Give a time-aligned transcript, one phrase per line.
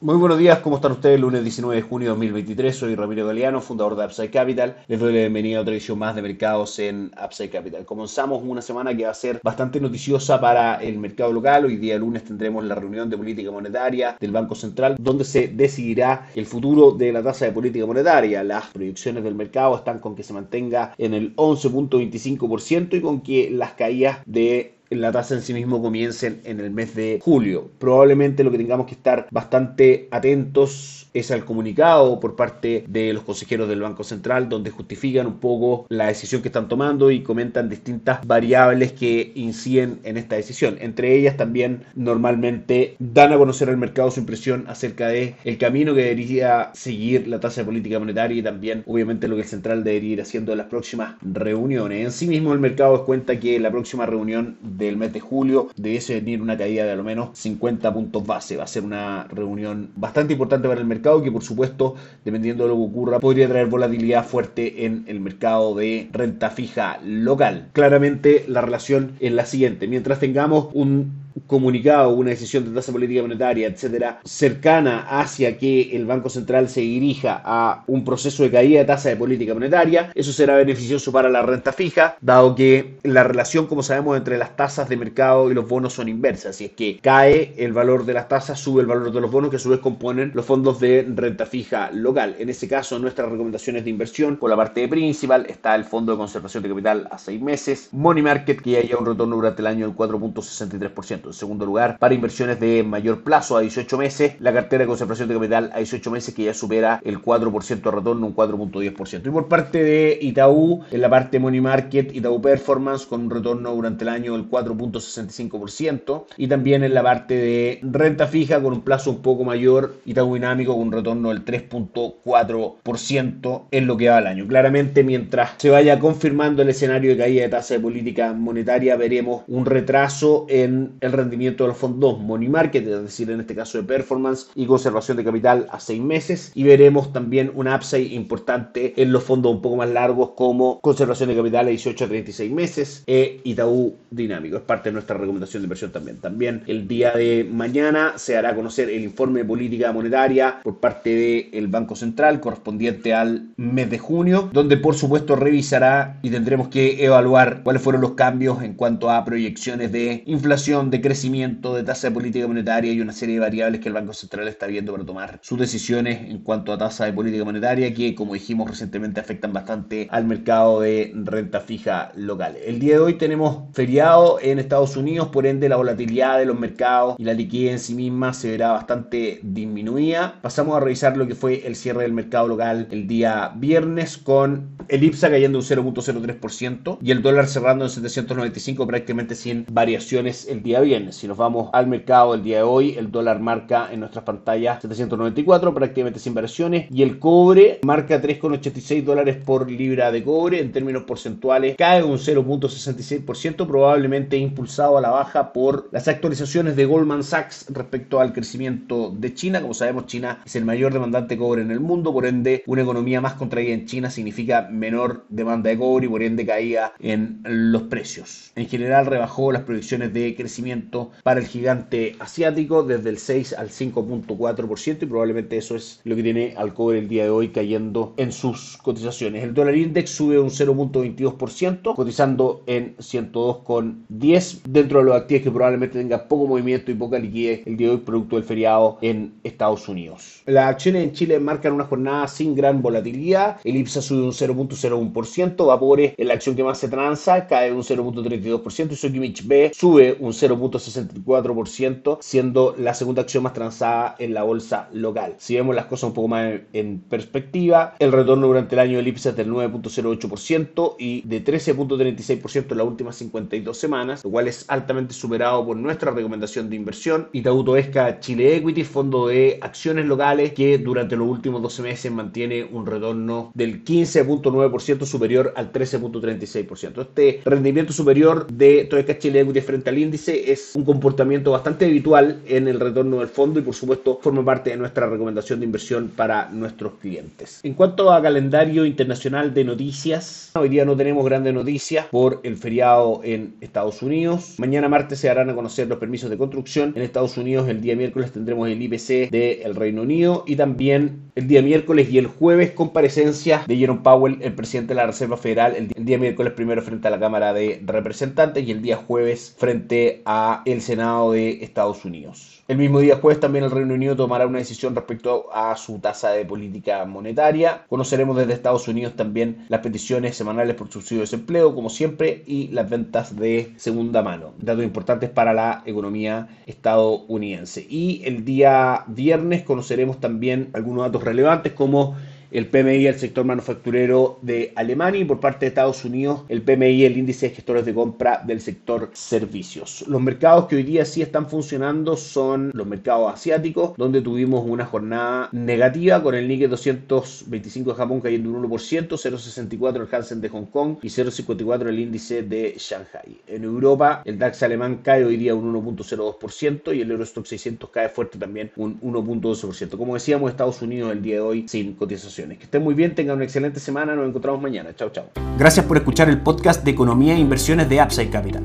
[0.00, 1.18] Muy buenos días, ¿cómo están ustedes?
[1.18, 4.76] Lunes 19 de junio de 2023, soy Ramiro Galeano, fundador de Upside Capital.
[4.86, 7.84] Les doy la bienvenida a otra edición más de mercados en Upside Capital.
[7.84, 11.64] Comenzamos una semana que va a ser bastante noticiosa para el mercado local.
[11.64, 16.28] Hoy día lunes tendremos la reunión de política monetaria del Banco Central, donde se decidirá
[16.36, 18.44] el futuro de la tasa de política monetaria.
[18.44, 23.50] Las proyecciones del mercado están con que se mantenga en el 11.25% y con que
[23.50, 27.70] las caídas de la tasa en sí mismo comiencen en el mes de julio.
[27.78, 33.22] Probablemente lo que tengamos que estar bastante atentos es al comunicado por parte de los
[33.22, 37.68] consejeros del Banco Central, donde justifican un poco la decisión que están tomando y comentan
[37.68, 40.76] distintas variables que inciden en esta decisión.
[40.80, 45.94] Entre ellas también normalmente dan a conocer al mercado su impresión acerca de el camino
[45.94, 49.84] que debería seguir la tasa de política monetaria y también obviamente lo que el central
[49.84, 52.04] debería ir haciendo en las próximas reuniones.
[52.04, 56.14] En sí mismo el mercado cuenta que la próxima reunión del mes de julio debiese
[56.14, 58.56] venir una caída de al menos 50 puntos base.
[58.56, 62.70] Va a ser una reunión bastante importante para el mercado que por supuesto, dependiendo de
[62.70, 67.68] lo que ocurra, podría traer volatilidad fuerte en el mercado de renta fija local.
[67.72, 69.88] Claramente la relación es la siguiente.
[69.88, 76.06] Mientras tengamos un comunicado, una decisión de tasa política monetaria, etcétera, cercana hacia que el
[76.06, 80.32] Banco Central se dirija a un proceso de caída de tasa de política monetaria, eso
[80.32, 84.88] será beneficioso para la renta fija, dado que la relación, como sabemos, entre las tasas
[84.88, 86.56] de mercado y los bonos son inversas.
[86.56, 89.50] Si es que cae el valor de las tasas, sube el valor de los bonos,
[89.50, 92.36] que a su vez componen los fondos de renta fija local.
[92.38, 96.18] En ese caso, nuestras recomendaciones de inversión, por la parte principal, está el fondo de
[96.18, 99.86] conservación de capital a seis meses, Money Market, que haya un retorno durante el año
[99.86, 101.27] del 4.63%.
[101.28, 105.28] En segundo lugar, para inversiones de mayor plazo a 18 meses, la cartera de conservación
[105.28, 109.26] de capital a 18 meses que ya supera el 4% de retorno, un 4.10%.
[109.26, 113.74] Y por parte de Itaú, en la parte Money Market, Itaú Performance con un retorno
[113.74, 116.24] durante el año del 4.65%.
[116.36, 120.34] Y también en la parte de renta fija con un plazo un poco mayor, Itaú
[120.34, 124.46] Dinámico con un retorno del 3.4% en lo que va al año.
[124.46, 129.42] Claramente, mientras se vaya confirmando el escenario de caída de tasa de política monetaria, veremos
[129.46, 133.78] un retraso en el rendimiento de los fondos money market, es decir, en este caso
[133.78, 136.52] de performance y conservación de capital a seis meses.
[136.54, 141.28] Y veremos también un upside importante en los fondos un poco más largos como conservación
[141.28, 144.56] de capital a 18 a 36 meses e Itaú Dinámico.
[144.56, 146.18] Es parte de nuestra recomendación de inversión también.
[146.18, 151.50] También el día de mañana se hará conocer el informe de política monetaria por parte
[151.52, 157.04] del Banco Central correspondiente al mes de junio, donde por supuesto revisará y tendremos que
[157.04, 162.08] evaluar cuáles fueron los cambios en cuanto a proyecciones de inflación, de crecimiento, de tasa
[162.08, 165.04] de política monetaria y una serie de variables que el Banco Central está viendo para
[165.04, 169.52] tomar sus decisiones en cuanto a tasa de política monetaria que, como dijimos recientemente, afectan
[169.52, 172.56] bastante al mercado de renta fija local.
[172.64, 176.58] El día de hoy tenemos feriado en Estados Unidos, por ende la volatilidad de los
[176.58, 180.38] mercados y la liquidez en sí misma se verá bastante disminuida.
[180.42, 184.76] Pasamos a revisar lo que fue el cierre del mercado local el día viernes con
[184.88, 190.62] el IPSA cayendo un 0.03% y el dólar cerrando en 795 prácticamente sin variaciones el
[190.62, 190.87] día viernes.
[191.10, 194.80] Si nos vamos al mercado el día de hoy, el dólar marca en nuestras pantallas
[194.80, 200.60] 794, prácticamente sin variaciones, y el cobre marca 3,86 dólares por libra de cobre.
[200.60, 206.86] En términos porcentuales, cae un 0.66%, probablemente impulsado a la baja por las actualizaciones de
[206.86, 209.60] Goldman Sachs respecto al crecimiento de China.
[209.60, 212.80] Como sabemos, China es el mayor demandante de cobre en el mundo, por ende, una
[212.80, 217.40] economía más contraída en China significa menor demanda de cobre y por ende caída en
[217.44, 218.52] los precios.
[218.56, 220.77] En general, rebajó las proyecciones de crecimiento
[221.22, 226.22] para el gigante asiático desde el 6 al 5.4% y probablemente eso es lo que
[226.22, 229.44] tiene al cobre el día de hoy cayendo en sus cotizaciones.
[229.44, 235.98] El dólar index sube un 0.22%, cotizando en 102,10 dentro de los activos que probablemente
[235.98, 239.88] tenga poco movimiento y poca liquidez el día de hoy producto del feriado en Estados
[239.88, 240.42] Unidos.
[240.46, 243.58] Las acciones en Chile marcan una jornada sin gran volatilidad.
[243.64, 247.82] El IPSA sube un 0.01%, Vapores en la acción que más se transa cae un
[247.82, 250.48] 0.32% y Sokimich B sube un 0.
[250.76, 255.34] 64%, siendo la segunda acción más transada en la bolsa local.
[255.38, 259.08] Si vemos las cosas un poco más en perspectiva, el retorno durante el año del
[259.08, 264.64] IPSA es del 9.08% y de 13.36% en las últimas 52 semanas, lo cual es
[264.68, 267.28] altamente superado por nuestra recomendación de inversión.
[267.32, 272.64] Itaú Toesca Chile Equity, fondo de acciones locales que durante los últimos 12 meses mantiene
[272.64, 277.00] un retorno del 15.9% superior al 13.36%.
[277.00, 282.40] Este rendimiento superior de Toesca Chile Equity frente al índice es un comportamiento bastante habitual
[282.46, 286.08] en el retorno del fondo y por supuesto forma parte de nuestra recomendación de inversión
[286.14, 287.60] para nuestros clientes.
[287.62, 292.56] En cuanto a calendario internacional de noticias, hoy día no tenemos grandes noticias por el
[292.56, 294.54] feriado en Estados Unidos.
[294.58, 296.92] Mañana martes se darán a conocer los permisos de construcción.
[296.96, 301.46] En Estados Unidos el día miércoles tendremos el IPC del Reino Unido y también el
[301.46, 305.74] día miércoles y el jueves comparecencia de Jerome Powell, el presidente de la Reserva Federal,
[305.76, 310.22] el día miércoles primero frente a la Cámara de Representantes y el día jueves frente
[310.24, 312.62] a el Senado de Estados Unidos.
[312.68, 316.32] El mismo día jueves también el Reino Unido tomará una decisión respecto a su tasa
[316.32, 317.86] de política monetaria.
[317.88, 322.68] Conoceremos desde Estados Unidos también las peticiones semanales por subsidio de desempleo, como siempre, y
[322.68, 324.52] las ventas de segunda mano.
[324.58, 327.86] Datos importantes para la economía estadounidense.
[327.88, 332.16] Y el día viernes conoceremos también algunos datos relevantes como
[332.50, 337.04] el PMI del sector manufacturero de Alemania y por parte de Estados Unidos el PMI,
[337.04, 340.04] el índice de gestores de compra del sector servicios.
[340.08, 344.86] Los mercados que hoy día sí están funcionando son los mercados asiáticos, donde tuvimos una
[344.86, 350.48] jornada negativa con el Nikkei 225 de Japón cayendo un 1%, 0,64 el Hansen de
[350.48, 353.38] Hong Kong y 0,54 el índice de Shanghai.
[353.46, 358.08] En Europa el DAX alemán cae hoy día un 1.02% y el Eurostock 600 cae
[358.08, 359.96] fuerte también un 1.12%.
[359.96, 363.36] Como decíamos, Estados Unidos el día de hoy sin cotización que estén muy bien, tengan
[363.36, 364.90] una excelente semana, nos encontramos mañana.
[364.94, 365.24] Chao, chao.
[365.58, 368.62] Gracias por escuchar el podcast de Economía e Inversiones de Upside Capital.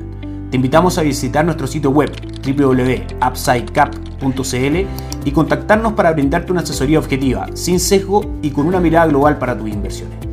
[0.50, 2.12] Te invitamos a visitar nuestro sitio web
[2.46, 4.86] www.upsidecap.cl
[5.24, 9.58] y contactarnos para brindarte una asesoría objetiva, sin sesgo y con una mirada global para
[9.58, 10.23] tus inversiones.